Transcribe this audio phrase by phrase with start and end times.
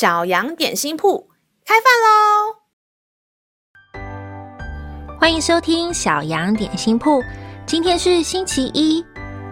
[0.00, 1.28] 小羊点心铺
[1.62, 2.56] 开饭喽！
[5.20, 7.22] 欢迎收听小羊点心铺。
[7.66, 9.04] 今天是星期一，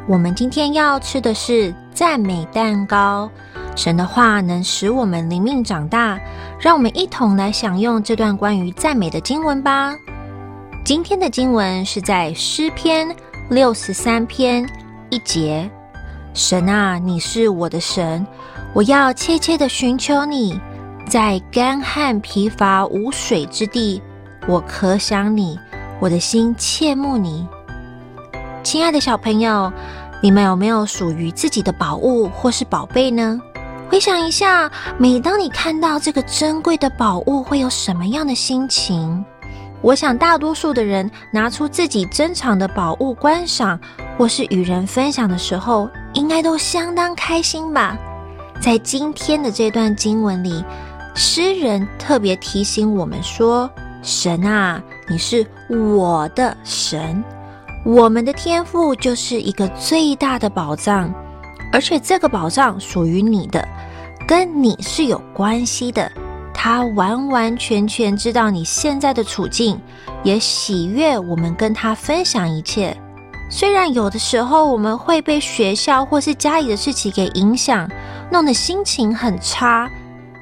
[0.09, 3.31] 我们今天要吃的是赞美蛋糕。
[3.77, 6.19] 神的话能使我们灵命长大，
[6.59, 9.95] 让我们一同来享用这段关于赞美的经文吧。
[10.83, 13.15] 今天的经文是在诗篇
[13.51, 14.67] 六十三篇
[15.11, 15.71] 一节。
[16.33, 18.27] 神啊，你是我的神，
[18.75, 20.61] 我要切切地寻求你，
[21.09, 24.01] 在干旱疲乏无水之地，
[24.47, 25.59] 我可想你，
[25.99, 27.47] 我的心切慕你。
[28.63, 29.73] 亲爱的小朋友，
[30.21, 33.41] 你们有没有属于自己的宝物或是宝贝呢？
[33.91, 39.25] 回想一下，每当你看到这个珍贵的宝物，会有什么样的心情？
[39.81, 43.81] 我想，大多数的人拿出自己珍藏的宝物观赏，
[44.19, 47.97] 或是与人分享的时候，应该都相当开心吧。
[48.61, 50.65] 在今天的这段经文里，
[51.15, 53.71] 诗人特别提醒我们说
[54.03, 57.23] ：“神啊，你是我的神，
[57.85, 61.13] 我们的天赋就是一个最大的宝藏，
[61.73, 63.67] 而且这个宝藏属于你的，
[64.27, 66.11] 跟你是有关系的。”
[66.61, 69.81] 他完完全全知道你现在的处境，
[70.25, 72.97] 也喜悦我们跟他分享一切。
[73.49, 77.89] 虽然有的时候我们会被学校或是家里的事情给影响，
[78.31, 79.91] 弄得心情很差，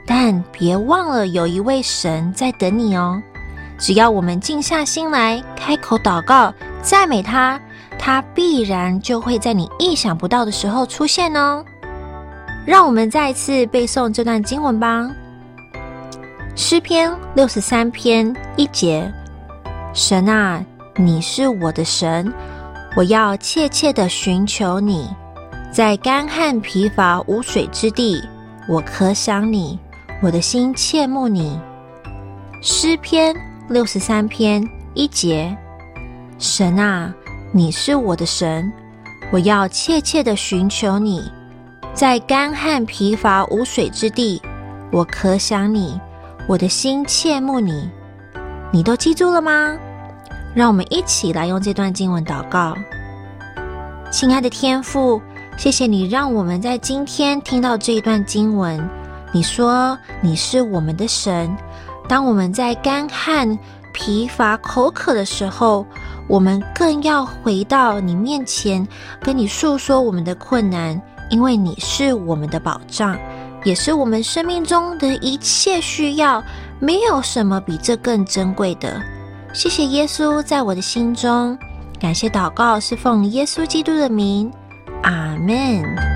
[0.06, 3.22] 但别忘了有一位神在等你哦。
[3.78, 7.60] 只要我们静下心来，开口祷告，赞美他，
[7.98, 11.64] 他必然就会在你意想不到的时候出现哦。
[12.64, 15.08] 让我们再一次背诵这段经文吧。
[16.56, 19.12] 诗篇六十三篇一节：
[19.92, 20.64] 神啊，
[20.96, 22.32] 你是我的神，
[22.96, 25.06] 我要切切的寻求你，
[25.76, 28.18] 在干旱疲乏无水之地，
[28.66, 29.78] 我可想你，
[30.22, 31.60] 我的心切慕你。
[32.62, 33.36] 诗篇
[33.68, 35.54] 六十三篇一节：
[36.38, 37.14] 神啊，
[37.52, 38.72] 你是我的神，
[39.30, 41.30] 我要切切地寻求你，
[41.92, 44.40] 在干旱疲乏无水之地，
[44.90, 46.00] 我可想你。
[46.48, 47.90] 我的心切慕你，
[48.72, 49.76] 你都记住了吗？
[50.54, 52.74] 让我们一起来用这段经文祷告。
[54.10, 55.20] 亲爱的天父，
[55.56, 58.78] 谢谢你让我们在今天听到这一段经文。
[59.32, 61.54] 你说你是我们的神，
[62.06, 63.58] 当我们在干旱、
[63.92, 65.86] 疲乏、口渴的时候，
[66.28, 68.86] 我们更要回到你面前，
[69.20, 71.00] 跟你诉说我们的困难，
[71.30, 73.18] 因为你是我们的保障。
[73.64, 76.44] 也是我们生命中的一切需要，
[76.78, 79.02] 没有什么比这更珍贵的。
[79.54, 81.58] 谢谢耶稣在我的心中，
[81.98, 84.52] 感谢祷告是奉耶稣基督的名，
[85.48, 86.15] Amen.